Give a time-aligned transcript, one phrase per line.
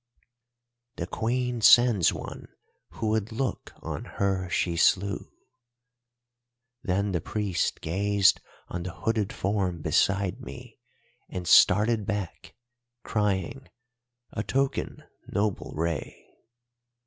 [0.95, 2.47] "'The Queen sends one
[2.93, 5.31] who would look on her she slew.'
[6.81, 10.79] "Then the priest gazed on the hooded form beside me
[11.29, 12.55] and started back,
[13.03, 13.69] crying,
[14.31, 16.25] 'A token, noble Rei.